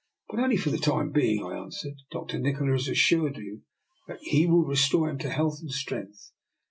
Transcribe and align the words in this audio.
"But 0.31 0.39
only 0.39 0.57
for 0.57 0.71
the 0.71 0.79
time 0.79 1.11
being," 1.11 1.45
I 1.45 1.57
an 1.59 1.69
swered. 1.69 1.97
'* 2.07 2.11
Dr. 2.11 2.39
Nikola 2.39 2.71
has 2.71 2.87
assured 2.87 3.37
you 3.37 3.61
that 4.07 4.17
he 4.21 4.47
will 4.47 4.65
restore 4.65 5.07
him 5.07 5.19
to 5.19 5.29
health 5.29 5.59
and 5.61 5.69
strength. 5.71 6.31